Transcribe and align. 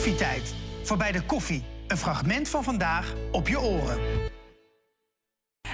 Koffietijd. 0.00 0.54
Voorbij 0.82 1.12
de 1.12 1.22
koffie. 1.22 1.64
Een 1.86 1.96
fragment 1.96 2.48
van 2.48 2.64
vandaag 2.64 3.14
op 3.32 3.48
je 3.48 3.60
oren. 3.60 4.29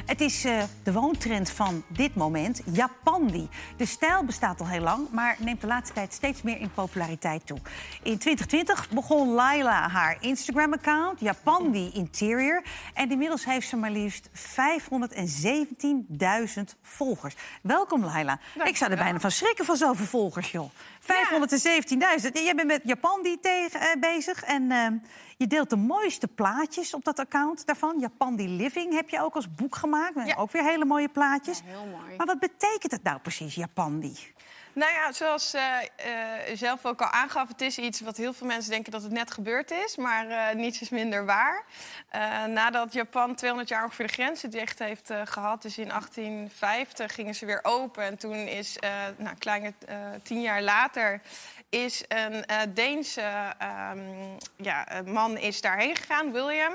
Het 0.06 0.20
is 0.20 0.44
uh, 0.44 0.62
de 0.82 0.92
woontrend 0.92 1.50
van 1.50 1.84
dit 1.88 2.14
moment, 2.14 2.60
Japandi. 2.64 3.48
De 3.76 3.86
stijl 3.86 4.24
bestaat 4.24 4.60
al 4.60 4.68
heel 4.68 4.80
lang, 4.80 5.10
maar 5.10 5.36
neemt 5.38 5.60
de 5.60 5.66
laatste 5.66 5.94
tijd 5.94 6.12
steeds 6.12 6.42
meer 6.42 6.60
in 6.60 6.70
populariteit 6.74 7.46
toe. 7.46 7.58
In 8.02 8.18
2020 8.18 8.90
begon 8.90 9.28
Laila 9.28 9.88
haar 9.88 10.16
Instagram-account, 10.20 11.20
Japandi 11.20 11.90
Interior. 11.94 12.62
En 12.94 13.10
inmiddels 13.10 13.44
heeft 13.44 13.68
ze 13.68 13.76
maar 13.76 13.90
liefst 13.90 14.28
517.000 14.28 14.34
volgers. 16.82 17.34
Welkom, 17.62 18.04
Laila. 18.04 18.38
Ik 18.64 18.76
zou 18.76 18.90
er 18.90 18.96
bijna 18.96 19.20
van 19.20 19.30
schrikken 19.30 19.64
van 19.64 19.76
zoveel 19.76 20.06
volgers, 20.06 20.50
joh. 20.50 20.70
517.000. 21.00 21.08
Jij 22.32 22.54
bent 22.54 22.66
met 22.66 22.80
Japandi 22.84 23.40
tegen, 23.40 23.80
uh, 23.80 23.88
bezig 24.00 24.42
en... 24.42 24.62
Uh, 24.62 24.86
je 25.38 25.46
deelt 25.46 25.70
de 25.70 25.76
mooiste 25.76 26.28
plaatjes 26.28 26.94
op 26.94 27.04
dat 27.04 27.18
account 27.18 27.66
daarvan. 27.66 27.98
Japandi 27.98 28.48
Living 28.48 28.94
heb 28.94 29.08
je 29.08 29.20
ook 29.20 29.34
als 29.34 29.54
boek 29.54 29.76
gemaakt. 29.76 29.95
Ook 30.36 30.52
weer 30.52 30.64
hele 30.64 30.84
mooie 30.84 31.08
plaatjes. 31.08 31.58
Ja, 31.58 31.64
heel 31.64 31.86
mooi. 31.86 32.16
Maar 32.16 32.26
wat 32.26 32.38
betekent 32.38 32.92
het 32.92 33.02
nou 33.02 33.18
precies, 33.18 33.54
Japandi? 33.54 34.34
Nou 34.76 34.92
ja, 34.92 35.12
zoals 35.12 35.54
uh, 35.54 35.62
uh, 36.06 36.56
zelf 36.56 36.86
ook 36.86 37.00
al 37.00 37.08
aangaf, 37.08 37.48
het 37.48 37.60
is 37.60 37.78
iets 37.78 38.00
wat 38.00 38.16
heel 38.16 38.32
veel 38.32 38.46
mensen 38.46 38.70
denken 38.70 38.92
dat 38.92 39.02
het 39.02 39.12
net 39.12 39.30
gebeurd 39.30 39.70
is, 39.70 39.96
maar 39.96 40.26
uh, 40.26 40.50
niets 40.54 40.80
is 40.80 40.88
minder 40.88 41.24
waar. 41.24 41.64
nadat 42.48 42.92
Japan 42.92 43.34
200 43.34 43.68
jaar 43.68 43.84
ongeveer 43.84 44.06
de 44.06 44.12
grenzen 44.12 44.50
dicht 44.50 44.78
heeft 44.78 45.12
gehad, 45.24 45.62
dus 45.62 45.78
in 45.78 45.88
1850 45.88 47.14
gingen 47.14 47.34
ze 47.34 47.46
weer 47.46 47.60
open. 47.62 48.04
En 48.04 48.16
toen 48.16 48.34
is, 48.34 48.78
nou, 49.16 49.36
kleine 49.38 49.72
tien 50.22 50.40
jaar 50.40 50.62
later, 50.62 51.20
is 51.68 52.04
een 52.08 52.44
Deense 52.74 53.54
um, 53.92 54.36
ja, 54.56 55.02
man 55.06 55.38
is 55.38 55.60
daarheen 55.60 55.96
gegaan, 55.96 56.32
William. 56.32 56.72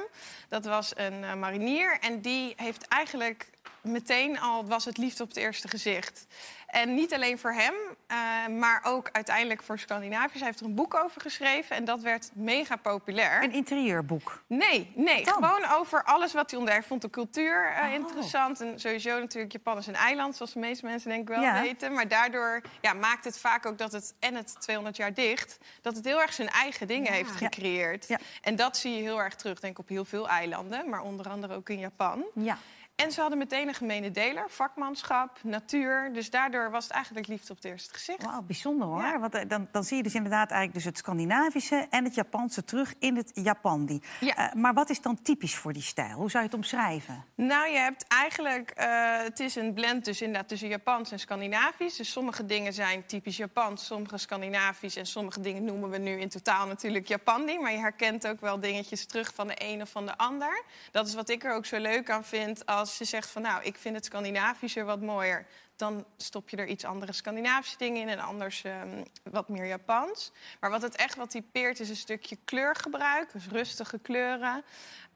Dat 0.49 0.65
was 0.65 0.91
een 0.95 1.39
marinier 1.39 1.97
en 1.99 2.21
die 2.21 2.53
heeft 2.55 2.87
eigenlijk 2.87 3.49
meteen 3.81 4.39
al 4.39 4.65
was 4.65 4.85
het 4.85 4.97
liefde 4.97 5.23
op 5.23 5.29
het 5.29 5.37
eerste 5.37 5.67
gezicht. 5.67 6.25
En 6.71 6.93
niet 6.93 7.13
alleen 7.13 7.39
voor 7.39 7.53
hem, 7.53 7.73
uh, 7.73 8.59
maar 8.59 8.81
ook 8.83 9.09
uiteindelijk 9.11 9.63
voor 9.63 9.79
Scandinaviërs. 9.79 10.39
Hij 10.39 10.45
heeft 10.45 10.59
er 10.59 10.65
een 10.65 10.75
boek 10.75 10.95
over 10.95 11.21
geschreven 11.21 11.75
en 11.75 11.85
dat 11.85 12.01
werd 12.01 12.31
mega 12.33 12.75
populair. 12.75 13.43
Een 13.43 13.51
interieurboek? 13.51 14.43
Nee, 14.47 14.91
nee. 14.95 15.25
Gewoon 15.25 15.65
over 15.65 16.03
alles 16.03 16.33
wat 16.33 16.49
hij 16.49 16.59
ontdekte. 16.59 16.81
Hij 16.81 16.89
vond 16.89 17.01
de 17.01 17.09
cultuur 17.09 17.73
uh, 17.77 17.83
oh. 17.83 17.93
interessant. 17.93 18.61
En 18.61 18.79
sowieso 18.79 19.19
natuurlijk, 19.19 19.53
Japan 19.53 19.77
is 19.77 19.87
een 19.87 19.95
eiland, 19.95 20.35
zoals 20.35 20.53
de 20.53 20.59
meeste 20.59 20.85
mensen 20.85 21.09
denk 21.09 21.21
ik 21.21 21.27
wel 21.27 21.41
ja. 21.41 21.61
weten. 21.61 21.93
Maar 21.93 22.07
daardoor 22.07 22.61
ja, 22.81 22.93
maakt 22.93 23.23
het 23.23 23.39
vaak 23.39 23.65
ook 23.65 23.77
dat 23.77 23.91
het, 23.91 24.15
en 24.19 24.35
het 24.35 24.55
200 24.59 24.97
jaar 24.97 25.13
dicht... 25.13 25.57
dat 25.81 25.95
het 25.95 26.05
heel 26.05 26.21
erg 26.21 26.33
zijn 26.33 26.49
eigen 26.49 26.87
dingen 26.87 27.11
ja. 27.11 27.17
heeft 27.17 27.31
gecreëerd. 27.31 28.07
Ja. 28.07 28.19
En 28.41 28.55
dat 28.55 28.77
zie 28.77 28.95
je 28.95 29.01
heel 29.01 29.21
erg 29.21 29.35
terug, 29.35 29.59
denk 29.59 29.73
ik, 29.73 29.79
op 29.79 29.89
heel 29.89 30.05
veel 30.05 30.29
eilanden. 30.29 30.89
Maar 30.89 31.01
onder 31.01 31.29
andere 31.29 31.55
ook 31.55 31.69
in 31.69 31.79
Japan. 31.79 32.25
Ja. 32.33 32.57
En 33.03 33.11
ze 33.11 33.21
hadden 33.21 33.37
meteen 33.37 33.67
een 33.67 33.73
gemene 33.73 34.11
deler, 34.11 34.49
vakmanschap, 34.49 35.39
natuur. 35.43 36.13
Dus 36.13 36.29
daardoor 36.29 36.71
was 36.71 36.83
het 36.83 36.93
eigenlijk 36.93 37.27
liefde 37.27 37.51
op 37.51 37.55
het 37.55 37.65
eerste 37.65 37.93
gezicht. 37.93 38.23
Wauw, 38.23 38.41
bijzonder 38.41 38.87
hoor. 38.87 39.01
Ja. 39.01 39.19
Want 39.19 39.49
dan, 39.49 39.67
dan 39.71 39.83
zie 39.83 39.97
je 39.97 40.03
dus 40.03 40.15
inderdaad 40.15 40.49
eigenlijk 40.49 40.73
dus 40.73 40.83
het 40.83 40.97
Scandinavische 40.97 41.87
en 41.89 42.03
het 42.03 42.15
Japanse 42.15 42.63
terug 42.63 42.93
in 42.99 43.15
het 43.15 43.31
Japandi. 43.33 44.01
Ja. 44.19 44.37
Uh, 44.37 44.61
maar 44.61 44.73
wat 44.73 44.89
is 44.89 45.01
dan 45.01 45.21
typisch 45.21 45.55
voor 45.55 45.73
die 45.73 45.81
stijl? 45.81 46.15
Hoe 46.15 46.29
zou 46.29 46.43
je 46.43 46.49
het 46.49 46.57
omschrijven? 46.57 47.25
Nou, 47.35 47.69
je 47.69 47.77
hebt 47.77 48.05
eigenlijk, 48.07 48.73
uh, 48.77 49.17
het 49.23 49.39
is 49.39 49.55
een 49.55 49.73
blend 49.73 50.05
dus 50.05 50.21
inderdaad 50.21 50.47
tussen 50.47 50.67
Japans 50.67 51.11
en 51.11 51.19
Scandinavisch. 51.19 51.95
Dus 51.95 52.11
sommige 52.11 52.45
dingen 52.45 52.73
zijn 52.73 53.05
typisch 53.05 53.37
Japans, 53.37 53.85
sommige 53.85 54.17
Scandinavisch 54.17 54.95
en 54.95 55.05
sommige 55.05 55.41
dingen 55.41 55.63
noemen 55.63 55.89
we 55.89 55.97
nu 55.97 56.19
in 56.19 56.29
totaal 56.29 56.67
natuurlijk 56.67 57.07
Japandi. 57.07 57.59
Maar 57.59 57.71
je 57.71 57.79
herkent 57.79 58.27
ook 58.27 58.41
wel 58.41 58.59
dingetjes 58.59 59.05
terug 59.05 59.31
van 59.35 59.47
de 59.47 59.55
een 59.57 59.81
of 59.81 59.89
van 59.89 60.05
de 60.05 60.17
ander. 60.17 60.63
Dat 60.91 61.07
is 61.07 61.13
wat 61.13 61.29
ik 61.29 61.43
er 61.43 61.53
ook 61.53 61.65
zo 61.65 61.77
leuk 61.77 62.09
aan 62.09 62.23
vind 62.23 62.65
als 62.65 62.90
als 62.91 62.99
je 62.99 63.15
zegt 63.15 63.29
van 63.29 63.41
nou, 63.41 63.63
ik 63.63 63.77
vind 63.77 63.95
het 63.95 64.05
Scandinavische 64.05 64.83
wat 64.83 65.01
mooier, 65.01 65.45
dan 65.81 66.05
stop 66.17 66.49
je 66.49 66.57
er 66.57 66.67
iets 66.67 66.85
andere 66.85 67.13
Scandinavische 67.13 67.77
dingen 67.77 68.01
in 68.01 68.09
en 68.09 68.19
anders 68.19 68.63
um, 68.63 69.03
wat 69.23 69.49
meer 69.49 69.65
Japans. 69.65 70.31
Maar 70.59 70.69
wat 70.69 70.81
het 70.81 70.95
echt 70.95 71.15
wat 71.15 71.29
typeert 71.29 71.79
is 71.79 71.89
een 71.89 71.95
stukje 71.95 72.37
kleurgebruik, 72.45 73.31
dus 73.31 73.47
rustige 73.47 73.99
kleuren. 73.99 74.63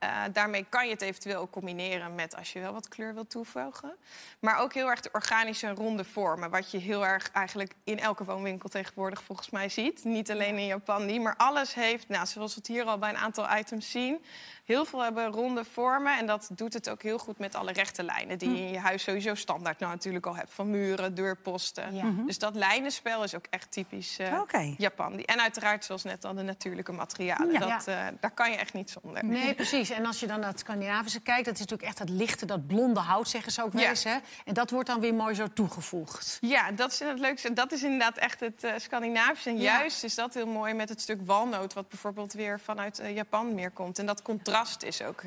Uh, 0.03 0.23
daarmee 0.33 0.65
kan 0.69 0.85
je 0.85 0.91
het 0.91 1.01
eventueel 1.01 1.49
combineren 1.49 2.15
met 2.15 2.35
als 2.35 2.53
je 2.53 2.59
wel 2.59 2.73
wat 2.73 2.87
kleur 2.87 3.13
wilt 3.13 3.29
toevoegen. 3.29 3.95
Maar 4.39 4.59
ook 4.59 4.73
heel 4.73 4.89
erg 4.89 5.01
de 5.01 5.09
organische 5.11 5.69
ronde 5.69 6.03
vormen. 6.03 6.49
Wat 6.49 6.71
je 6.71 6.77
heel 6.77 7.05
erg 7.05 7.31
eigenlijk 7.31 7.73
in 7.83 7.99
elke 7.99 8.23
woonwinkel 8.23 8.69
tegenwoordig 8.69 9.23
volgens 9.23 9.49
mij 9.49 9.69
ziet. 9.69 10.03
Niet 10.03 10.31
alleen 10.31 10.57
in 10.57 10.65
Japan 10.65 11.05
niet, 11.05 11.21
maar 11.21 11.35
alles 11.35 11.73
heeft, 11.73 12.07
nou, 12.07 12.25
zoals 12.25 12.53
we 12.53 12.59
het 12.59 12.67
hier 12.67 12.83
al 12.83 12.97
bij 12.97 13.09
een 13.09 13.17
aantal 13.17 13.57
items 13.57 13.91
zien... 13.91 14.23
Heel 14.65 14.85
veel 14.85 15.03
hebben 15.03 15.31
ronde 15.31 15.63
vormen 15.65 16.17
en 16.17 16.25
dat 16.25 16.49
doet 16.51 16.73
het 16.73 16.89
ook 16.89 17.01
heel 17.01 17.17
goed 17.17 17.39
met 17.39 17.55
alle 17.55 17.71
rechte 17.71 18.03
lijnen... 18.03 18.37
die 18.37 18.49
je 18.49 18.59
in 18.59 18.71
je 18.71 18.79
huis 18.79 19.03
sowieso 19.03 19.35
standaard 19.35 19.79
nou 19.79 19.91
natuurlijk 19.91 20.25
al 20.25 20.35
hebt. 20.35 20.51
Van 20.55 20.69
muren, 20.69 21.15
deurposten. 21.15 21.95
Ja. 21.95 22.11
Dus 22.25 22.39
dat 22.39 22.55
lijnenspel 22.55 23.23
is 23.23 23.35
ook 23.35 23.45
echt 23.49 23.71
typisch 23.71 24.19
uh, 24.19 24.39
okay. 24.41 24.75
Japan. 24.77 25.19
En 25.19 25.41
uiteraard, 25.41 25.85
zoals 25.85 26.03
net 26.03 26.25
al, 26.25 26.33
de 26.33 26.41
natuurlijke 26.41 26.91
materialen. 26.91 27.51
Ja. 27.51 27.59
Dat, 27.59 27.87
uh, 27.87 28.05
daar 28.19 28.31
kan 28.31 28.51
je 28.51 28.57
echt 28.57 28.73
niet 28.73 28.89
zonder. 28.89 29.25
Nee, 29.25 29.53
precies. 29.63 29.89
En 29.89 30.05
als 30.05 30.19
je 30.19 30.27
dan 30.27 30.39
naar 30.39 30.49
het 30.49 30.59
Scandinavische 30.59 31.19
kijkt... 31.19 31.45
dat 31.45 31.53
is 31.53 31.59
natuurlijk 31.59 31.89
echt 31.89 31.99
het 31.99 32.09
lichte, 32.09 32.45
dat 32.45 32.67
blonde 32.67 32.99
hout, 32.99 33.29
zeggen 33.29 33.51
ze 33.51 33.63
ook 33.63 33.73
wel 33.73 33.83
eens. 33.83 34.03
Hè? 34.03 34.17
En 34.45 34.53
dat 34.53 34.69
wordt 34.69 34.87
dan 34.87 34.99
weer 34.99 35.13
mooi 35.13 35.35
zo 35.35 35.47
toegevoegd. 35.53 36.37
Ja, 36.41 36.71
dat 36.71 36.91
is 36.91 36.99
het 36.99 37.19
leukste. 37.19 37.53
Dat 37.53 37.71
is 37.71 37.83
inderdaad 37.83 38.17
echt 38.17 38.39
het 38.39 38.63
uh, 38.63 38.71
Scandinavische. 38.77 39.49
En 39.49 39.57
juist 39.57 40.03
is 40.03 40.15
dat 40.15 40.33
heel 40.33 40.47
mooi 40.47 40.73
met 40.73 40.89
het 40.89 41.01
stuk 41.01 41.19
walnoot... 41.25 41.73
wat 41.73 41.89
bijvoorbeeld 41.89 42.33
weer 42.33 42.59
vanuit 42.59 43.01
Japan 43.13 43.55
meer 43.55 43.71
komt. 43.71 43.99
En 43.99 44.05
dat 44.05 44.21
contrast 44.21 44.83
is 44.83 45.01
ook 45.01 45.21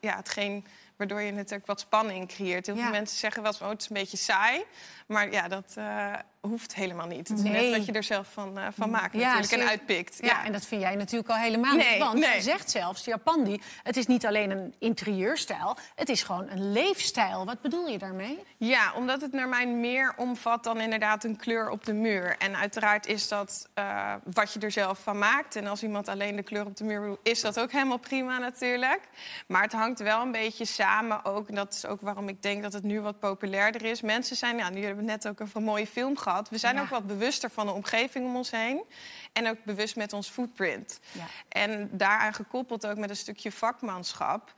ja, 0.00 0.16
hetgeen 0.16 0.64
waardoor 1.00 1.20
je 1.20 1.32
natuurlijk 1.32 1.66
wat 1.66 1.80
spanning 1.80 2.28
creëert. 2.28 2.66
Heel 2.66 2.74
veel 2.74 2.84
ja. 2.84 2.90
mensen 2.90 3.18
zeggen 3.18 3.42
wel 3.42 3.50
eens, 3.52 3.60
oh, 3.60 3.68
het 3.68 3.80
is 3.80 3.88
een 3.88 3.96
beetje 3.96 4.16
saai. 4.16 4.64
Maar 5.06 5.32
ja, 5.32 5.48
dat 5.48 5.74
uh, 5.78 6.14
hoeft 6.40 6.74
helemaal 6.74 7.06
niet. 7.06 7.28
Het 7.28 7.38
is 7.38 7.44
nee. 7.44 7.52
net 7.52 7.76
wat 7.76 7.86
je 7.86 7.92
er 7.92 8.02
zelf 8.02 8.28
van, 8.32 8.58
uh, 8.58 8.66
van 8.78 8.90
maakt 8.90 9.14
ja, 9.14 9.34
natuurlijk 9.34 9.62
en 9.62 9.68
uitpikt. 9.68 10.18
Ja. 10.20 10.26
ja. 10.26 10.44
en 10.44 10.52
dat 10.52 10.66
vind 10.66 10.80
jij 10.80 10.94
natuurlijk 10.94 11.30
al 11.30 11.36
helemaal 11.36 11.76
nee, 11.76 11.90
niet. 11.90 11.98
Want 11.98 12.18
nee. 12.18 12.34
je 12.34 12.42
zegt 12.42 12.70
zelfs, 12.70 13.04
Japandi, 13.04 13.60
het 13.82 13.96
is 13.96 14.06
niet 14.06 14.26
alleen 14.26 14.50
een 14.50 14.74
interieurstijl... 14.78 15.76
het 15.94 16.08
is 16.08 16.22
gewoon 16.22 16.48
een 16.48 16.72
leefstijl. 16.72 17.44
Wat 17.44 17.60
bedoel 17.60 17.88
je 17.88 17.98
daarmee? 17.98 18.38
Ja, 18.56 18.92
omdat 18.94 19.20
het 19.20 19.32
naar 19.32 19.48
mij 19.48 19.66
meer 19.66 20.14
omvat 20.16 20.64
dan 20.64 20.80
inderdaad 20.80 21.24
een 21.24 21.36
kleur 21.36 21.70
op 21.70 21.84
de 21.84 21.92
muur. 21.92 22.36
En 22.38 22.56
uiteraard 22.56 23.06
is 23.06 23.28
dat 23.28 23.68
uh, 23.78 24.14
wat 24.24 24.52
je 24.52 24.60
er 24.60 24.70
zelf 24.70 24.98
van 24.98 25.18
maakt. 25.18 25.56
En 25.56 25.66
als 25.66 25.82
iemand 25.82 26.08
alleen 26.08 26.36
de 26.36 26.42
kleur 26.42 26.66
op 26.66 26.76
de 26.76 26.84
muur 26.84 27.02
wil, 27.02 27.18
is 27.22 27.40
dat 27.40 27.60
ook 27.60 27.72
helemaal 27.72 27.98
prima 27.98 28.38
natuurlijk. 28.38 29.00
Maar 29.46 29.62
het 29.62 29.72
hangt 29.72 29.98
wel 29.98 30.22
een 30.22 30.32
beetje 30.32 30.64
samen 30.64 31.24
ook. 31.24 31.48
En 31.48 31.54
dat 31.54 31.74
is 31.74 31.86
ook 31.86 32.00
waarom 32.00 32.28
ik 32.28 32.42
denk 32.42 32.62
dat 32.62 32.72
het 32.72 32.82
nu 32.82 33.00
wat 33.00 33.18
populairder 33.18 33.84
is. 33.84 34.00
Mensen 34.00 34.36
zijn, 34.36 34.56
ja, 34.56 34.70
nu 34.70 34.84
hebben 34.84 35.04
we 35.04 35.10
net 35.10 35.28
ook 35.28 35.40
een 35.40 35.62
mooie 35.62 35.86
film 35.86 36.16
gehad. 36.16 36.28
We 36.50 36.58
zijn 36.58 36.74
Ja. 36.74 36.80
ook 36.80 36.88
wat 36.88 37.06
bewuster 37.06 37.50
van 37.50 37.66
de 37.66 37.72
omgeving 37.72 38.26
om 38.26 38.36
ons 38.36 38.50
heen. 38.50 38.84
En 39.32 39.48
ook 39.48 39.64
bewust 39.64 39.96
met 39.96 40.12
ons 40.12 40.28
footprint. 40.28 41.00
Ja. 41.12 41.26
En 41.48 41.88
daaraan 41.92 42.34
gekoppeld 42.34 42.86
ook 42.86 42.96
met 42.96 43.10
een 43.10 43.16
stukje 43.16 43.52
vakmanschap. 43.52 44.54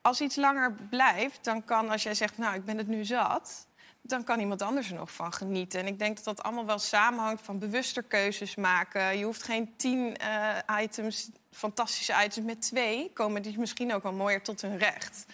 Als 0.00 0.20
iets 0.20 0.36
langer 0.36 0.72
blijft, 0.90 1.44
dan 1.44 1.64
kan 1.64 1.90
als 1.90 2.02
jij 2.02 2.14
zegt, 2.14 2.38
nou, 2.38 2.54
ik 2.54 2.64
ben 2.64 2.78
het 2.78 2.88
nu 2.88 3.04
zat 3.04 3.66
dan 4.06 4.24
kan 4.24 4.40
iemand 4.40 4.62
anders 4.62 4.90
er 4.90 4.96
nog 4.96 5.12
van 5.12 5.32
genieten. 5.32 5.80
En 5.80 5.86
ik 5.86 5.98
denk 5.98 6.16
dat 6.16 6.24
dat 6.24 6.42
allemaal 6.42 6.66
wel 6.66 6.78
samenhangt 6.78 7.42
van 7.42 7.58
bewuster 7.58 8.02
keuzes 8.02 8.54
maken. 8.54 9.18
Je 9.18 9.24
hoeft 9.24 9.42
geen 9.42 9.76
tien 9.76 10.16
uh, 10.22 10.82
items, 10.82 11.30
fantastische 11.50 12.14
items 12.24 12.46
met 12.46 12.62
twee... 12.62 13.10
komen 13.12 13.42
die 13.42 13.58
misschien 13.58 13.94
ook 13.94 14.02
wel 14.02 14.12
mooier 14.12 14.42
tot 14.42 14.60
hun 14.60 14.78
recht. 14.78 15.26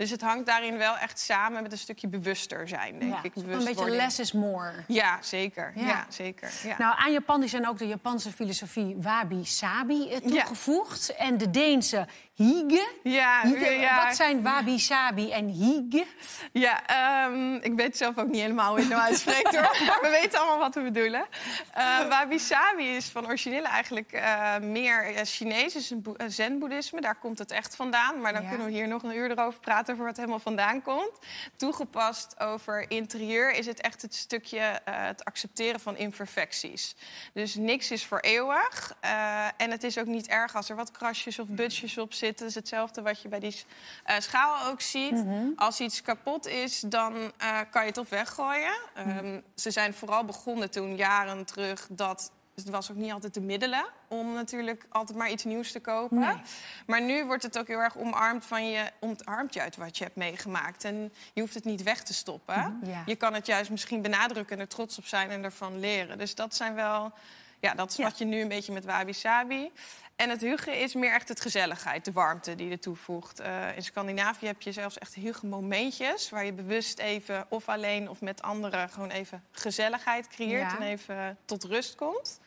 Dus 0.00 0.10
het 0.10 0.20
hangt 0.20 0.46
daarin 0.46 0.76
wel 0.78 0.96
echt 0.96 1.18
samen 1.18 1.62
met 1.62 1.72
een 1.72 1.78
stukje 1.78 2.08
bewuster 2.08 2.68
zijn, 2.68 2.98
denk 2.98 3.12
Ja, 3.12 3.20
ik. 3.22 3.32
een 3.36 3.64
beetje 3.64 3.90
less 3.90 4.18
is 4.18 4.32
more. 4.32 4.72
Ja, 4.86 5.18
zeker. 5.22 5.72
Ja. 5.74 5.86
Ja. 5.86 6.06
zeker. 6.08 6.50
Ja. 6.62 6.74
Nou, 6.78 6.94
aan 6.98 7.12
Japan 7.12 7.48
zijn 7.48 7.68
ook 7.68 7.78
de 7.78 7.86
Japanse 7.86 8.32
filosofie 8.32 8.96
wabi-sabi 8.98 10.10
eh, 10.10 10.16
toegevoegd. 10.18 11.14
En 11.16 11.38
de 11.38 11.50
Deense 11.50 12.06
hige. 12.34 12.88
ja, 13.02 13.40
Hige. 13.42 13.70
ja, 13.70 14.04
Wat 14.06 14.16
zijn 14.16 14.42
wabi-sabi 14.42 15.30
en 15.32 15.46
hige? 15.46 16.06
Ja, 16.52 16.86
ehm, 16.86 17.54
ik 17.54 17.72
weet 17.74 17.96
zelf 17.96 18.18
ook 18.18 18.28
niet 18.28 18.40
helemaal 18.40 18.68
hoe 18.68 18.76
je 18.78 18.84
het 18.84 18.92
nou 18.94 19.06
uitspreekt 19.08 19.56
hoor. 19.56 19.86
Maar 19.86 19.98
we 20.10 20.18
weten 20.22 20.38
allemaal 20.38 20.58
wat 20.58 20.74
we 20.74 20.80
bedoelen. 20.82 21.26
Uh, 21.78 22.08
Wabi-sabi 22.08 22.84
is 22.96 23.06
van 23.08 23.26
origineel 23.26 23.64
eigenlijk 23.64 24.12
uh, 24.12 24.56
meer 24.58 25.12
Chinees, 25.24 25.72
dus 25.72 25.90
een 25.90 26.02
boe- 26.02 26.16
zen-boeddhisme. 26.26 27.00
Daar 27.00 27.14
komt 27.18 27.38
het 27.38 27.50
echt 27.50 27.76
vandaan. 27.76 28.20
Maar 28.20 28.32
dan 28.32 28.48
kunnen 28.48 28.66
we 28.66 28.72
hier 28.72 28.88
nog 28.88 29.02
een 29.02 29.16
uur 29.16 29.30
erover 29.30 29.60
praten 29.60 29.89
over 29.90 30.04
wat 30.04 30.16
helemaal 30.16 30.38
vandaan 30.38 30.82
komt. 30.82 31.18
Toegepast 31.56 32.40
over 32.40 32.90
interieur 32.90 33.52
is 33.52 33.66
het 33.66 33.80
echt 33.80 34.02
het 34.02 34.14
stukje 34.14 34.58
uh, 34.58 34.74
het 34.84 35.24
accepteren 35.24 35.80
van 35.80 35.96
imperfecties. 35.96 36.96
Dus 37.32 37.54
niks 37.54 37.90
is 37.90 38.06
voor 38.06 38.18
eeuwig. 38.18 38.96
Uh, 39.04 39.46
en 39.56 39.70
het 39.70 39.84
is 39.84 39.98
ook 39.98 40.06
niet 40.06 40.28
erg 40.28 40.56
als 40.56 40.68
er 40.68 40.76
wat 40.76 40.90
krasjes 40.90 41.38
of 41.38 41.48
butsjes 41.48 41.98
op 41.98 42.12
zitten. 42.12 42.46
Is 42.46 42.54
hetzelfde 42.54 43.02
wat 43.02 43.22
je 43.22 43.28
bij 43.28 43.40
die 43.40 43.64
uh, 44.06 44.18
schaal 44.18 44.66
ook 44.66 44.80
ziet. 44.80 45.24
Als 45.56 45.80
iets 45.80 46.02
kapot 46.02 46.46
is, 46.46 46.80
dan 46.80 47.32
kan 47.70 47.82
je 47.82 47.88
het 47.88 47.98
of 47.98 48.08
weggooien. 48.08 48.74
Um, 48.98 49.42
ze 49.54 49.70
zijn 49.70 49.94
vooral 49.94 50.24
begonnen 50.24 50.70
toen 50.70 50.96
jaren 50.96 51.44
terug 51.44 51.86
dat 51.90 52.32
Dus 52.64 52.68
het 52.72 52.78
was 52.86 52.90
ook 52.90 53.02
niet 53.02 53.12
altijd 53.12 53.34
de 53.34 53.40
middelen 53.40 53.84
om 54.08 54.32
natuurlijk 54.32 54.86
altijd 54.88 55.18
maar 55.18 55.30
iets 55.30 55.44
nieuws 55.44 55.72
te 55.72 55.80
kopen. 55.80 56.18
Nee. 56.18 56.36
Maar 56.86 57.02
nu 57.02 57.24
wordt 57.24 57.42
het 57.42 57.58
ook 57.58 57.66
heel 57.66 57.78
erg 57.78 57.96
omarmd 57.98 58.44
van 58.46 58.70
je, 58.70 58.90
omarmt 59.00 59.54
je 59.54 59.60
uit 59.60 59.76
wat 59.76 59.98
je 59.98 60.04
hebt 60.04 60.16
meegemaakt. 60.16 60.84
En 60.84 61.12
je 61.32 61.40
hoeft 61.40 61.54
het 61.54 61.64
niet 61.64 61.82
weg 61.82 62.02
te 62.02 62.14
stoppen. 62.14 62.78
Mhm. 62.80 62.90
Ja. 62.90 63.02
Je 63.06 63.16
kan 63.16 63.34
het 63.34 63.46
juist 63.46 63.70
misschien 63.70 64.02
benadrukken 64.02 64.56
en 64.56 64.62
er 64.62 64.68
trots 64.68 64.98
op 64.98 65.06
zijn 65.06 65.30
en 65.30 65.44
ervan 65.44 65.80
leren. 65.80 66.18
Dus 66.18 66.34
dat 66.34 66.54
zijn 66.54 66.74
wel, 66.74 67.12
ja, 67.60 67.74
dat 67.74 67.90
is 67.90 67.96
Ja. 67.96 68.04
wat 68.04 68.18
je 68.18 68.24
nu 68.24 68.40
een 68.40 68.48
beetje 68.48 68.72
met 68.72 68.84
Wabi 68.84 69.12
Sabi. 69.12 69.70
En 70.20 70.30
het 70.30 70.40
huggen 70.40 70.78
is 70.78 70.94
meer 70.94 71.12
echt 71.12 71.28
het 71.28 71.40
gezelligheid, 71.40 72.04
de 72.04 72.12
warmte 72.12 72.54
die 72.54 72.70
er 72.70 72.78
toevoegt. 72.78 73.40
Eh, 73.40 73.76
in 73.76 73.82
Scandinavië 73.82 74.46
heb 74.46 74.62
je 74.62 74.72
zelfs 74.72 74.98
echt 74.98 75.14
hugge 75.14 75.46
momentjes... 75.46 76.30
waar 76.30 76.44
je 76.44 76.52
bewust 76.52 76.98
even, 76.98 77.46
of 77.48 77.68
alleen 77.68 78.08
of 78.08 78.20
met 78.20 78.42
anderen... 78.42 78.88
gewoon 78.88 79.10
even 79.10 79.44
gezelligheid 79.50 80.28
creëert 80.28 80.70
Ja. 80.70 80.76
en 80.76 80.82
even 80.82 81.38
tot 81.44 81.64
rust 81.64 81.94
komt. 81.94 82.40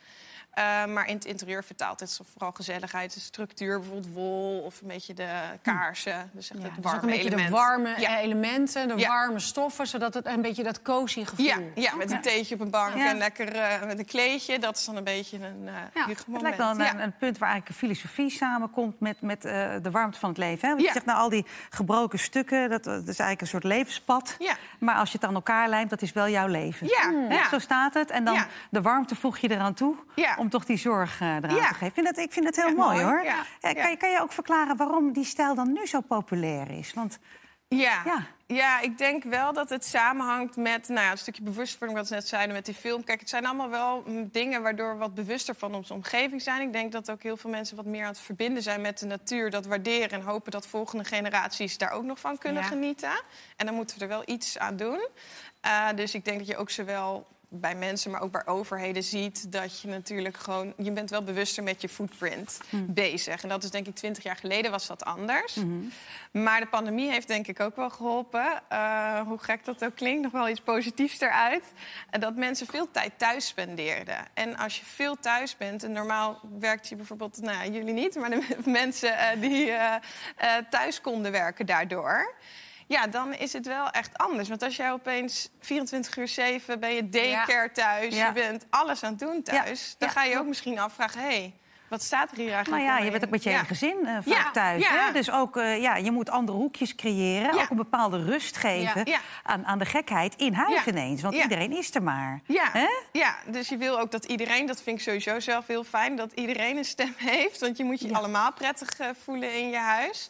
Eh, 0.53 0.85
maar 0.85 1.07
in 1.07 1.15
het 1.15 1.25
interieur 1.25 1.63
vertaalt 1.63 1.99
het 1.99 2.19
vooral 2.31 2.51
gezelligheid, 2.51 3.13
de 3.13 3.19
structuur, 3.19 3.79
bijvoorbeeld 3.79 4.13
wol 4.13 4.59
of 4.59 4.81
een 4.81 4.87
beetje 4.87 5.13
de 5.13 5.29
kaarsen. 5.61 6.29
Dus 6.33 6.51
echt 6.51 6.59
Ja, 6.61 6.65
het 6.65 6.75
dus 6.75 6.83
warme 6.91 7.01
een 7.01 7.07
beetje 7.17 7.29
de 7.29 7.49
warme 7.49 7.93
Ja. 7.99 8.19
elementen, 8.19 8.87
de 8.87 8.97
Ja. 8.97 9.07
warme 9.07 9.39
stoffen, 9.39 9.87
zodat 9.87 10.13
het 10.13 10.25
een 10.25 10.41
beetje 10.41 10.63
dat 10.63 10.81
cozy 10.81 11.25
gevoel. 11.25 11.45
Ja, 11.45 11.57
ja, 11.75 11.95
met 11.95 12.11
een 12.11 12.21
theetje 12.21 12.55
op 12.55 12.61
een 12.61 12.69
bank 12.69 12.95
Ja. 12.95 13.09
en 13.09 13.17
lekker 13.17 13.55
eh, 13.55 13.83
met 13.87 13.99
een 13.99 14.05
kleedje. 14.05 14.59
Dat 14.59 14.77
is 14.77 14.85
dan 14.85 14.95
een 14.95 15.03
beetje 15.03 15.37
een 15.37 15.61
uh, 15.63 15.73
Ja, 15.93 16.07
Het 16.07 16.23
moment. 16.27 16.41
lijkt 16.43 16.57
wel 16.57 16.69
een, 16.69 16.77
Ja. 16.77 16.93
een, 16.93 16.99
een 17.01 17.17
punt 17.17 17.37
waar 17.37 17.49
eigenlijk 17.49 17.81
een 17.81 17.87
filosofie 17.87 18.29
samenkomt 18.29 18.99
met, 18.99 19.21
met 19.21 19.45
eh, 19.45 19.73
de 19.81 19.91
warmte 19.91 20.19
van 20.19 20.29
het 20.29 20.37
leven. 20.37 20.67
Hè? 20.67 20.73
Want 20.73 20.85
je 20.87 20.91
zegt 20.93 21.05
nou 21.05 21.19
al 21.19 21.29
die 21.29 21.45
gebroken 21.69 22.19
stukken, 22.19 22.69
dat, 22.69 22.83
dat 22.83 22.99
is 23.01 23.05
eigenlijk 23.19 23.41
een 23.41 23.47
soort 23.47 23.63
levenspad. 23.63 24.35
Ja. 24.39 24.55
Maar 24.79 24.95
als 24.95 25.11
je 25.11 25.17
het 25.17 25.27
aan 25.27 25.35
elkaar 25.35 25.69
lijmt, 25.69 25.89
dat 25.89 26.01
is 26.01 26.11
wel 26.13 26.29
jouw 26.29 26.47
leven. 26.47 26.87
Ja, 26.87 27.11
Hè? 27.27 27.35
ja. 27.35 27.49
Zo 27.49 27.59
staat 27.59 27.93
het. 27.93 28.11
En 28.11 28.23
dan 28.23 28.33
Ja. 28.33 28.47
de 28.69 28.81
warmte 28.81 29.15
voeg 29.15 29.37
je 29.37 29.51
eraan 29.51 29.73
toe 29.73 29.95
Ja. 30.15 30.35
Om 30.43 30.49
toch 30.49 30.65
die 30.65 30.77
zorg 30.77 31.21
eh, 31.21 31.27
eraan 31.35 31.55
Ja. 31.55 31.67
te 31.67 31.73
geven. 31.73 31.87
Ik 31.87 31.93
vind 31.93 32.07
het, 32.07 32.17
ik 32.17 32.31
vind 32.33 32.55
heel 32.55 32.75
mooi, 32.75 33.03
mooi. 33.03 33.03
hoor. 33.03 33.23
Kan, 33.59 33.89
je, 33.89 33.97
kan 33.97 34.09
je 34.11 34.19
ook 34.21 34.31
verklaren 34.31 34.77
waarom 34.77 35.13
die 35.13 35.25
stijl 35.25 35.55
dan 35.55 35.71
nu 35.73 35.85
zo 35.87 36.01
populair 36.01 36.71
is? 36.71 36.93
Want 36.93 37.19
Ja. 37.67 38.01
Ja. 38.05 38.25
Ja. 38.47 38.79
ik 38.81 38.97
denk 38.97 39.23
wel 39.23 39.53
dat 39.53 39.69
het 39.69 39.85
samenhangt 39.85 40.55
met 40.55 40.87
nou 40.87 41.01
ja, 41.05 41.11
een 41.11 41.17
stukje 41.17 41.43
bewustwording, 41.43 41.99
wat 41.99 42.09
we 42.09 42.15
net 42.15 42.27
zeiden 42.27 42.55
met 42.55 42.65
die 42.65 42.73
film. 42.73 43.03
Kijk, 43.03 43.19
het 43.19 43.29
zijn 43.29 43.45
allemaal 43.45 43.69
wel 43.69 44.03
mm, 44.07 44.29
dingen 44.31 44.61
waardoor 44.61 44.91
we 44.93 44.97
wat 44.97 45.13
bewuster 45.13 45.55
van 45.55 45.75
onze 45.75 45.93
omgeving 45.93 46.41
zijn. 46.41 46.61
Ik 46.61 46.73
denk 46.73 46.91
dat 46.91 47.11
ook 47.11 47.23
heel 47.23 47.37
veel 47.37 47.49
mensen 47.49 47.75
wat 47.75 47.85
meer 47.85 48.01
aan 48.01 48.07
het 48.07 48.19
verbinden 48.19 48.63
zijn 48.63 48.81
met 48.81 48.99
de 48.99 49.05
natuur, 49.05 49.49
dat 49.49 49.65
waarderen 49.65 50.09
en 50.09 50.21
hopen 50.21 50.51
dat 50.51 50.67
volgende 50.67 51.03
generaties 51.03 51.77
daar 51.77 51.91
ook 51.91 52.03
nog 52.03 52.19
van 52.19 52.37
kunnen 52.37 52.61
Ja. 52.63 52.67
genieten. 52.67 53.21
En 53.57 53.65
dan 53.65 53.75
moeten 53.75 53.97
we 53.97 54.03
er 54.03 54.09
wel 54.09 54.23
iets 54.25 54.57
aan 54.57 54.75
doen. 54.75 55.07
Eh, 55.61 55.87
dus 55.95 56.13
ik 56.15 56.25
denk 56.25 56.37
dat 56.37 56.47
je 56.47 56.57
ook 56.57 56.69
zowel 56.69 57.27
bij 57.59 57.75
mensen, 57.75 58.11
maar 58.11 58.21
ook 58.21 58.31
bij 58.31 58.45
overheden 58.45 59.03
ziet 59.03 59.51
dat 59.51 59.81
je 59.81 59.87
natuurlijk 59.87 60.37
gewoon... 60.37 60.73
je 60.77 60.91
bent 60.91 61.09
wel 61.09 61.23
bewuster 61.23 61.63
met 61.63 61.81
je 61.81 61.89
footprint 61.89 62.59
bezig. 62.71 63.43
En 63.43 63.49
dat 63.49 63.63
is 63.63 63.69
denk 63.69 63.87
ik 63.87 63.95
twintig 63.95 64.23
jaar 64.23 64.35
geleden 64.35 64.71
was 64.71 64.87
dat 64.87 65.05
anders. 65.05 65.57
Maar 66.31 66.59
de 66.59 66.67
pandemie 66.67 67.11
heeft 67.11 67.27
denk 67.27 67.47
ik 67.47 67.59
ook 67.59 67.75
wel 67.75 67.89
geholpen. 67.89 68.61
Eh, 68.69 69.19
hoe 69.21 69.37
gek 69.37 69.65
dat 69.65 69.85
ook 69.85 69.95
klinkt, 69.95 70.21
nog 70.21 70.31
wel 70.31 70.49
iets 70.49 70.61
positiefs 70.61 71.19
eruit. 71.19 71.73
En 72.09 72.19
dat 72.19 72.35
mensen 72.35 72.67
veel 72.67 72.91
tijd 72.91 73.11
thuis 73.17 73.47
spendeerden. 73.47 74.17
En 74.33 74.57
als 74.57 74.79
je 74.79 74.85
veel 74.85 75.19
thuis 75.19 75.57
bent, 75.57 75.83
en 75.83 75.91
normaal 75.91 76.39
werkt 76.59 76.87
je 76.87 76.95
bijvoorbeeld... 76.95 77.41
nou 77.41 77.57
ja, 77.57 77.71
jullie 77.71 77.93
niet, 77.93 78.15
maar 78.15 78.29
de 78.29 78.57
mensen 78.65 79.17
eh, 79.17 79.41
die 79.41 79.71
eh, 79.71 79.95
thuis 80.69 81.01
konden 81.01 81.31
werken 81.31 81.65
daardoor... 81.65 82.33
Ja, 82.87 83.07
dan 83.07 83.33
is 83.33 83.53
het 83.53 83.67
wel 83.67 83.89
echt 83.89 84.17
anders. 84.17 84.49
Want 84.49 84.63
als 84.63 84.75
jij 84.75 84.91
opeens 84.91 85.49
24 85.59 86.17
uur 86.17 86.27
7 86.27 86.79
ben 86.79 86.93
je 86.93 87.09
daycare 87.09 87.71
thuis, 87.71 88.15
je 88.15 88.31
bent 88.33 88.65
alles 88.69 89.03
aan 89.03 89.09
het 89.11 89.19
doen 89.19 89.43
thuis, 89.43 89.95
dan 89.97 90.09
ga 90.09 90.23
je 90.23 90.37
ook 90.37 90.45
misschien 90.47 90.79
afvragen: 90.79 91.21
hé, 91.21 91.27
hey, 91.27 91.53
wat 91.87 92.01
staat 92.03 92.31
er 92.31 92.37
hier 92.37 92.53
eigenlijk? 92.53 92.83
nou 92.83 92.97
ja, 92.97 93.05
je 93.05 93.11
bent 93.11 93.23
ook 93.23 93.29
met 93.29 93.43
je 93.43 93.49
Ja. 93.49 93.55
hele 93.55 93.67
gezin 93.67 93.97
eh, 94.05 94.13
vaak 94.13 94.25
Ja, 94.25 94.51
thuis. 94.51 94.83
ja. 94.83 95.05
Hè? 95.05 95.11
Dus 95.11 95.31
ook, 95.31 95.57
eh, 95.57 95.81
ja, 95.81 95.95
je 95.95 96.11
moet 96.11 96.29
andere 96.29 96.57
hoekjes 96.57 96.95
creëren. 96.95 97.53
Ook 97.53 97.69
een 97.69 97.75
bepaalde 97.77 98.23
rust 98.23 98.57
geven. 98.57 99.07
Aan, 99.43 99.65
aan 99.65 99.79
de 99.79 99.85
gekheid 99.85 100.35
in 100.35 100.53
huis 100.53 100.85
ineens. 100.85 101.21
Want 101.21 101.35
iedereen 101.35 101.71
is 101.77 101.95
er 101.95 102.03
maar. 102.03 102.39
Ja, 102.45 102.69
Hè? 102.71 102.87
ja, 103.11 103.35
dus 103.47 103.69
je 103.69 103.77
wil 103.77 103.99
ook 103.99 104.11
dat 104.11 104.25
iedereen, 104.25 104.65
dat 104.65 104.81
vind 104.81 104.97
ik 104.97 105.03
sowieso 105.03 105.39
zelf 105.39 105.67
heel 105.67 105.83
fijn, 105.83 106.15
dat 106.15 106.31
iedereen 106.33 106.77
een 106.77 106.85
stem 106.85 107.13
heeft. 107.33 107.59
Want 107.59 107.77
je 107.77 107.83
moet 107.83 107.99
je 107.99 108.13
allemaal 108.13 108.53
prettig 108.53 108.89
eh, 108.99 109.07
voelen 109.23 109.53
in 109.59 109.69
je 109.69 109.77
huis. 109.77 110.29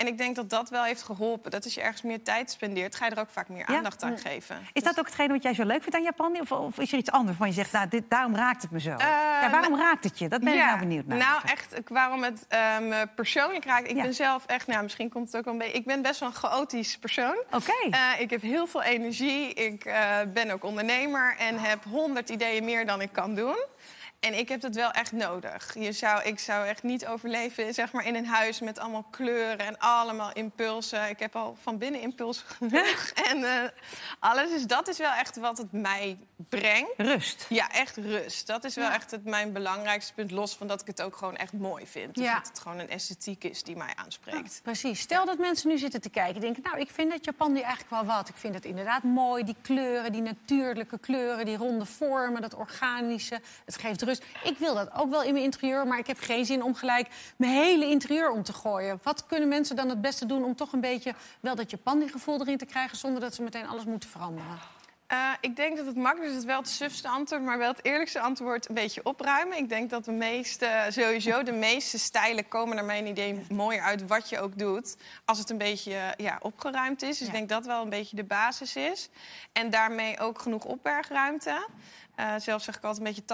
En 0.00 0.06
ik 0.06 0.18
denk 0.18 0.36
dat 0.36 0.50
dat 0.50 0.68
wel 0.70 0.82
heeft 0.84 1.02
geholpen. 1.02 1.50
Dat 1.50 1.64
als 1.64 1.74
je 1.74 1.80
ergens 1.80 2.02
meer 2.02 2.22
tijd 2.22 2.50
spendeert, 2.50 2.94
ga 2.94 3.04
je 3.06 3.10
er 3.10 3.20
ook 3.20 3.30
vaak 3.30 3.48
meer 3.48 3.64
Ja. 3.70 3.76
aandacht 3.76 4.02
aan 4.02 4.18
geven. 4.18 4.56
Is 4.72 4.82
dat 4.82 4.98
ook 4.98 5.06
hetgene 5.06 5.32
wat 5.32 5.42
jij 5.42 5.54
zo 5.54 5.64
leuk 5.64 5.80
vindt 5.82 5.94
aan 5.94 6.02
Japan? 6.02 6.40
Of, 6.40 6.52
of 6.52 6.78
is 6.78 6.92
er 6.92 6.98
iets 6.98 7.10
anders 7.10 7.38
waarvan 7.38 7.48
je 7.48 7.62
zegt, 7.62 7.72
nou, 7.72 7.88
dit, 7.88 8.10
daarom 8.10 8.36
raakt 8.36 8.62
het 8.62 8.70
me 8.70 8.80
zo? 8.80 8.90
ja, 8.90 9.50
waarom 9.50 9.76
raakt 9.76 10.04
het 10.04 10.18
je? 10.18 10.28
Dat 10.28 10.40
ben 10.40 10.52
ik 10.52 10.58
nou 10.64 10.78
benieuwd 10.78 11.06
naar. 11.06 11.18
Nou, 11.18 11.40
echt, 11.44 11.80
waarom 11.88 12.22
het 12.22 12.44
eh, 12.48 12.78
me 12.78 13.08
persoonlijk 13.14 13.64
raakt. 13.64 13.88
Ik 13.88 14.02
ben 14.02 14.14
zelf 14.14 14.46
echt, 14.46 14.66
nou, 14.66 14.82
misschien 14.82 15.08
komt 15.08 15.26
het 15.26 15.36
ook 15.36 15.44
wel 15.44 15.52
een 15.52 15.58
beetje. 15.58 15.74
Ik 15.76 15.84
ben 15.84 16.02
best 16.02 16.20
wel 16.20 16.28
een 16.28 16.34
chaotisch 16.34 16.98
persoon. 16.98 17.36
Oké. 17.52 17.72
Eh, 17.90 18.00
ik 18.18 18.30
heb 18.30 18.42
heel 18.42 18.66
veel 18.66 18.82
energie. 18.82 19.52
Ik 19.54 19.84
eh, 19.84 20.16
ben 20.32 20.50
ook 20.50 20.64
ondernemer 20.64 21.36
en 21.38 21.58
heb 21.58 21.84
honderd 21.84 22.28
ideeën 22.28 22.64
meer 22.64 22.86
dan 22.86 23.00
ik 23.00 23.12
kan 23.12 23.34
doen. 23.34 23.56
En 24.20 24.38
ik 24.38 24.48
heb 24.48 24.62
het 24.62 24.74
wel 24.74 24.90
echt 24.90 25.12
nodig. 25.12 25.74
Je 25.78 25.92
zou, 25.92 26.22
ik 26.22 26.38
zou 26.38 26.66
echt 26.66 26.82
niet 26.82 27.06
overleven 27.06 27.74
zeg 27.74 27.92
maar, 27.92 28.06
in 28.06 28.14
een 28.14 28.26
huis 28.26 28.60
met 28.60 28.78
allemaal 28.78 29.06
kleuren 29.10 29.58
en 29.58 29.78
allemaal 29.78 30.32
impulsen. 30.32 31.08
Ik 31.08 31.18
heb 31.18 31.36
al 31.36 31.56
van 31.62 31.78
binnen 31.78 32.00
impulsen 32.00 32.46
genoeg. 32.56 33.10
en 33.14 33.44
eh, 33.44 33.68
alles. 34.18 34.50
Dus 34.50 34.66
dat 34.66 34.88
is 34.88 34.98
wel 34.98 35.12
echt 35.12 35.36
wat 35.36 35.58
het 35.58 35.72
mij 35.72 36.18
brengt. 36.48 36.90
Rust. 36.96 37.46
Ja, 37.48 37.70
echt 37.70 37.96
rust. 37.96 38.46
Dat 38.46 38.64
is 38.64 38.74
wel 38.74 38.84
Ja. 38.84 38.94
echt 38.94 39.10
het, 39.10 39.24
mijn 39.24 39.52
belangrijkste 39.52 40.12
punt. 40.14 40.30
Los 40.30 40.56
van 40.56 40.66
dat 40.66 40.80
ik 40.80 40.86
het 40.86 41.02
ook 41.02 41.16
gewoon 41.16 41.36
echt 41.36 41.52
mooi 41.52 41.86
vind. 41.86 42.14
Dus 42.14 42.24
Ja. 42.24 42.34
dat 42.34 42.48
het 42.48 42.58
gewoon 42.60 42.78
een 42.78 42.88
esthetiek 42.88 43.44
is 43.44 43.62
die 43.62 43.76
mij 43.76 43.92
aanspreekt. 43.94 44.60
Precies. 44.62 45.00
Stel 45.00 45.24
dat 45.24 45.38
mensen 45.38 45.68
nu 45.68 45.78
zitten 45.78 46.00
te 46.00 46.08
kijken 46.10 46.34
en 46.34 46.40
denken... 46.40 46.62
nou, 46.62 46.78
ik 46.78 46.90
vind 46.90 47.10
dat 47.10 47.24
Japan 47.24 47.52
nu 47.52 47.60
eigenlijk 47.60 47.90
wel 47.90 48.04
wat. 48.04 48.28
Ik 48.28 48.36
vind 48.36 48.54
het 48.54 48.64
inderdaad 48.64 49.02
mooi, 49.02 49.44
die 49.44 49.56
kleuren, 49.62 50.12
die 50.12 50.22
natuurlijke 50.22 50.98
kleuren... 50.98 51.44
die 51.44 51.56
ronde 51.56 51.84
vormen, 51.86 52.40
dat 52.42 52.54
organische. 52.54 53.40
Het 53.64 53.76
geeft 53.78 54.02
rust. 54.02 54.24
Ik 54.44 54.58
wil 54.58 54.74
dat 54.74 54.92
ook 54.94 55.10
wel 55.10 55.22
in 55.22 55.32
mijn 55.32 55.44
interieur... 55.44 55.86
maar 55.86 55.98
ik 55.98 56.06
heb 56.06 56.18
geen 56.20 56.44
zin 56.44 56.62
om 56.62 56.74
gelijk 56.74 57.08
mijn 57.36 57.52
hele 57.52 57.86
interieur 57.86 58.30
om 58.30 58.42
te 58.42 58.52
gooien. 58.52 59.00
Wat 59.02 59.26
kunnen 59.26 59.48
mensen 59.48 59.76
dan 59.76 59.88
het 59.88 60.00
beste 60.00 60.26
doen 60.26 60.44
om 60.44 60.56
toch 60.56 60.72
een 60.72 60.80
beetje... 60.80 61.14
wel 61.40 61.54
dat 61.54 61.70
Japan-gevoel 61.70 62.40
erin 62.40 62.58
te 62.58 62.66
krijgen... 62.66 62.96
zonder 62.96 63.20
dat 63.20 63.34
ze 63.34 63.42
meteen 63.42 63.66
alles 63.66 63.84
moeten 63.84 64.08
veranderen? 64.10 64.58
Eh, 65.10 65.32
ik 65.40 65.56
denk 65.56 65.76
dat 65.76 65.86
het 65.86 65.96
makkelijk 65.96 66.30
is, 66.30 66.36
het 66.36 66.44
wel 66.44 66.58
het 66.58 66.68
sufste 66.68 67.08
antwoord, 67.08 67.42
maar 67.42 67.58
wel 67.58 67.68
het 67.70 67.84
eerlijkste 67.84 68.20
antwoord 68.20 68.68
een 68.68 68.74
beetje 68.74 69.00
opruimen. 69.04 69.56
Ik 69.56 69.68
denk 69.68 69.90
dat 69.90 70.04
de 70.04 70.12
meeste, 70.12 70.86
sowieso 70.88 71.42
de 71.42 71.52
meeste 71.52 71.98
stijlen 71.98 72.48
komen 72.48 72.76
naar 72.76 72.84
mijn 72.84 73.06
idee 73.06 73.40
mooier 73.52 73.82
uit 73.82 74.06
wat 74.06 74.28
je 74.28 74.40
ook 74.40 74.58
doet. 74.58 74.96
Als 75.24 75.38
het 75.38 75.50
een 75.50 75.58
beetje 75.58 76.14
ja, 76.16 76.38
opgeruimd 76.42 77.02
is. 77.02 77.08
Dus 77.08 77.18
Ja. 77.18 77.26
ik 77.26 77.32
denk 77.32 77.48
dat 77.48 77.66
wel 77.66 77.82
een 77.82 77.88
beetje 77.88 78.16
de 78.16 78.24
basis 78.24 78.76
is. 78.76 79.08
En 79.52 79.70
daarmee 79.70 80.18
ook 80.18 80.40
genoeg 80.40 80.64
opbergruimte. 80.64 81.66
Eh, 82.16 82.34
zelf 82.38 82.62
zeg 82.62 82.76
ik 82.76 82.84
altijd 82.84 83.06
een 83.06 83.12
beetje 83.12 83.24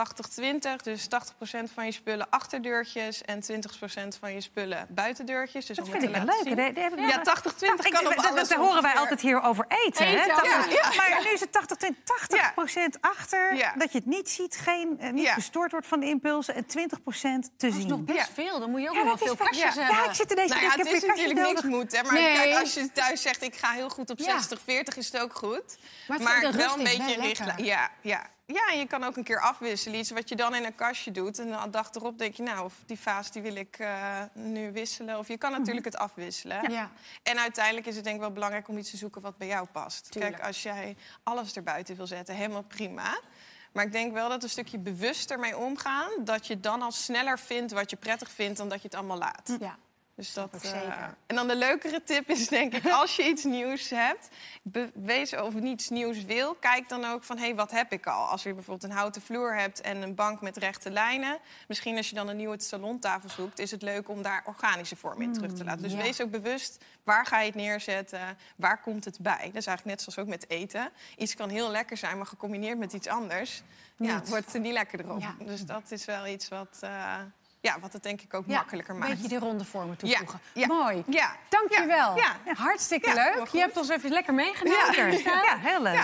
80-20. 0.78 0.82
Dus 0.82 1.06
80% 1.08 1.72
van 1.74 1.84
je 1.84 1.92
spullen 1.92 2.26
achterdeurtjes 2.30 3.22
en 3.22 3.40
20% 3.42 4.18
van 4.20 4.32
je 4.32 4.40
spullen 4.40 4.86
buitendeurtjes. 4.90 5.66
Dus 5.66 5.76
Dat 5.76 5.84
om 5.84 5.90
vind 5.90 6.02
het 6.14 6.22
ik 6.22 6.32
zien. 6.42 6.58
Heb 6.58 6.76
ik 6.92 6.98
Ja, 6.98 7.16
nog- 7.16 7.24
80-20 7.24 7.86
Ik- 7.86 7.92
kan 7.92 8.06
op 8.06 8.14
dat- 8.16 8.26
alles 8.26 8.48
Dat 8.48 8.58
horen 8.58 8.82
wij 8.82 8.94
altijd 8.94 9.20
hier 9.20 9.42
over 9.42 9.64
eten. 9.68 10.06
hè? 10.06 10.14
Eten, 10.16 10.34
80 10.34 10.68
ja, 10.72 10.92
ja. 10.92 11.10
Maar 11.10 11.22
nu 11.24 11.30
is 11.30 11.40
het 11.40 11.52
80, 11.52 11.76
20, 11.76 12.04
80% 12.04 12.98
achter. 13.00 13.54
Ja. 13.56 13.72
Dat 13.78 13.92
je 13.92 13.98
het 13.98 14.06
niet 14.06 14.30
ziet, 14.30 14.56
geen, 14.62 14.96
eh, 15.00 15.10
niet 15.12 15.24
Ja. 15.24 15.32
gestoord 15.34 15.70
wordt 15.70 15.86
van 15.86 16.00
de 16.00 16.06
impulsen. 16.06 16.54
En 16.54 16.66
20% 16.66 17.44
te 17.44 17.66
Dat 17.66 17.70
is 17.74 17.76
zien. 17.80 17.88
nog 17.88 18.00
best 18.04 18.18
Ja. 18.18 18.26
veel. 18.34 18.58
Dan 18.60 18.70
moet 18.70 18.80
je 18.82 18.88
ook 18.88 18.94
Ja, 18.94 19.02
nog 19.02 19.18
wel 19.18 19.26
veel 19.26 19.36
kastjes 19.36 19.74
Ja. 19.74 19.80
hebben. 19.82 20.02
Ja, 20.02 20.08
ik 20.08 20.14
zit 20.14 20.30
ineens 20.30 20.48
te 20.50 20.54
Nou 20.54 20.66
ja, 20.66 20.70
het 20.76 20.80
ik 20.80 20.86
heb 20.86 20.94
is 21.02 21.08
natuurlijk 21.08 21.40
niks 21.48 21.62
moet, 21.62 21.96
hè? 21.96 22.02
Maar 22.02 22.12
Nee. 22.12 22.34
kijk, 22.34 22.60
als 22.60 22.74
je 22.74 22.92
thuis 22.92 23.22
zegt, 23.22 23.42
ik 23.42 23.54
ga 23.56 23.70
heel 23.72 23.88
goed 23.88 24.10
op 24.10 24.18
Ja. 24.18 24.24
60, 24.24 24.60
40, 24.64 24.96
is 24.96 25.12
het 25.12 25.22
ook 25.22 25.34
goed. 25.34 25.76
Maar 26.08 26.18
wel 26.18 26.76
een 26.76 26.82
beetje 26.84 27.16
wel 27.16 27.26
richtlijn. 27.26 27.64
Ja, 27.64 27.90
ja. 28.00 28.26
Ja, 28.46 28.72
en 28.72 28.78
je 28.78 28.86
kan 28.86 29.04
ook 29.04 29.16
een 29.16 29.24
keer 29.24 29.40
afwisselen. 29.40 29.98
Iets 29.98 30.10
wat 30.10 30.28
je 30.28 30.36
dan 30.36 30.54
in 30.54 30.64
een 30.64 30.74
kastje 30.74 31.10
doet. 31.10 31.38
En 31.38 31.46
de 31.46 31.70
dag 31.70 31.94
erop 31.94 32.18
denk 32.18 32.34
je, 32.34 32.42
nou, 32.42 32.64
of 32.64 32.74
die 32.86 32.98
vaas 32.98 33.30
die 33.30 33.42
wil 33.42 33.54
ik 33.54 33.78
eh, 33.78 34.22
nu 34.32 34.72
wisselen. 34.72 35.18
Of 35.18 35.28
je 35.28 35.38
kan 35.38 35.50
natuurlijk 35.50 35.84
het 35.84 35.96
afwisselen. 35.96 36.70
Ja. 36.70 36.90
En 37.22 37.38
uiteindelijk 37.38 37.86
is 37.86 37.94
het 37.94 38.04
denk 38.04 38.16
ik 38.16 38.22
wel 38.22 38.32
belangrijk 38.32 38.68
om 38.68 38.78
iets 38.78 38.90
te 38.90 38.96
zoeken 38.96 39.20
wat 39.20 39.36
bij 39.36 39.46
jou 39.46 39.66
past. 39.66 40.10
Tuurlijk. 40.10 40.34
Kijk, 40.34 40.46
als 40.46 40.62
jij 40.62 40.96
alles 41.22 41.52
erbuiten 41.52 41.96
wil 41.96 42.06
zetten, 42.06 42.34
helemaal 42.34 42.62
prima. 42.62 43.20
Maar 43.72 43.84
ik 43.84 43.92
denk 43.92 44.12
wel 44.12 44.28
dat 44.28 44.42
een 44.42 44.48
stukje 44.48 44.78
bewuster 44.78 45.38
mee 45.38 45.56
omgaan... 45.56 46.10
dat 46.24 46.46
je 46.46 46.60
dan 46.60 46.82
al 46.82 46.92
sneller 46.92 47.38
vindt 47.38 47.72
wat 47.72 47.90
je 47.90 47.96
prettig 47.96 48.30
vindt... 48.30 48.58
dan 48.58 48.68
dat 48.68 48.82
je 48.82 48.88
het 48.88 48.96
allemaal 48.96 49.18
laat. 49.18 49.56
Ja. 49.60 49.76
Dus 50.16 50.32
dat, 50.32 50.54
ik 50.54 50.62
eh, 50.62 50.70
zeker. 50.70 51.16
en 51.26 51.36
dan 51.36 51.48
de 51.48 51.56
leukere 51.56 52.02
tip 52.02 52.28
is 52.28 52.48
denk 52.48 52.74
ik, 52.74 52.86
als 52.86 53.16
je 53.16 53.24
iets 53.28 53.44
nieuws 53.44 53.90
hebt, 53.90 54.28
wees 54.94 55.34
of 55.36 55.54
je 55.54 55.60
iets 55.60 55.88
nieuws 55.88 56.24
wil, 56.24 56.54
kijk 56.54 56.88
dan 56.88 57.04
ook 57.04 57.24
van, 57.24 57.36
hé, 57.36 57.44
hey, 57.44 57.54
wat 57.54 57.70
heb 57.70 57.92
ik 57.92 58.06
al? 58.06 58.24
Als 58.26 58.42
je 58.42 58.54
bijvoorbeeld 58.54 58.90
een 58.90 58.96
houten 58.96 59.22
vloer 59.22 59.56
hebt 59.56 59.80
en 59.80 60.02
een 60.02 60.14
bank 60.14 60.40
met 60.40 60.56
rechte 60.56 60.90
lijnen, 60.90 61.38
misschien 61.68 61.96
als 61.96 62.08
je 62.08 62.14
dan 62.14 62.28
een 62.28 62.36
nieuwe 62.36 62.62
salontafel 62.62 63.28
zoekt, 63.28 63.58
is 63.58 63.70
het 63.70 63.82
leuk 63.82 64.08
om 64.08 64.22
daar 64.22 64.42
organische 64.46 64.96
vorm 64.96 65.22
in 65.22 65.32
terug 65.32 65.52
te 65.52 65.64
laten. 65.64 65.82
Dus 65.82 65.92
ja. 65.92 66.02
wees 66.02 66.20
ook 66.20 66.30
bewust, 66.30 66.84
waar 67.02 67.26
ga 67.26 67.40
je 67.40 67.46
het 67.46 67.54
neerzetten? 67.54 68.38
Waar 68.56 68.80
komt 68.80 69.04
het 69.04 69.18
bij? 69.20 69.44
Dat 69.44 69.56
is 69.56 69.66
eigenlijk 69.66 69.84
net 69.84 70.00
zoals 70.00 70.18
ook 70.18 70.26
met 70.26 70.50
eten. 70.50 70.90
Iets 71.16 71.34
kan 71.34 71.48
heel 71.48 71.70
lekker 71.70 71.96
zijn, 71.96 72.16
maar 72.16 72.26
gecombineerd 72.26 72.78
met 72.78 72.92
iets 72.92 73.08
anders, 73.08 73.62
ja, 73.96 74.22
wordt 74.24 74.44
het 74.44 74.54
er 74.54 74.60
niet 74.60 74.72
lekkerder 74.72 75.10
op. 75.10 75.20
Ja. 75.20 75.34
Dus 75.38 75.64
dat 75.64 75.90
is 75.90 76.04
wel 76.04 76.26
iets 76.26 76.48
wat, 76.48 76.78
eh, 76.80 77.14
ja, 77.66 77.78
wat 77.80 77.92
het 77.92 78.02
denk 78.02 78.20
ik 78.20 78.34
ook 78.34 78.44
Ja, 78.46 78.56
makkelijker 78.56 78.94
een 78.94 79.00
maakt. 79.00 79.12
beetje 79.12 79.28
die 79.28 79.38
ronde 79.38 79.64
vormen 79.64 79.96
toevoegen. 79.96 80.40
ja, 80.52 80.66
Mooi. 80.66 81.02
Ja. 81.08 81.36
Dank 81.48 81.70
je 81.72 81.84
wel. 81.86 82.16
Ja. 82.16 82.36
Hartstikke 82.54 83.14
leuk. 83.14 83.46
Je 83.48 83.58
hebt 83.58 83.76
ons 83.76 83.88
even 83.88 84.10
lekker 84.10 84.34
meegenomen. 84.34 85.12
Ja, 85.22 85.56
heel 85.58 85.82
leuk. 85.82 85.94